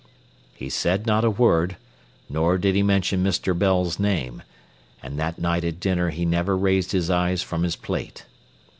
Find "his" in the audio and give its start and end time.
6.91-7.11, 7.61-7.75